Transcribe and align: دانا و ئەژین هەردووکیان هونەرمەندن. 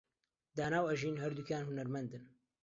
دانا 0.57 0.79
و 0.83 0.89
ئەژین 0.89 1.17
هەردووکیان 1.23 1.63
هونەرمەندن. 1.65 2.23